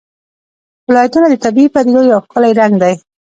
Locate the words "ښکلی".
2.25-2.51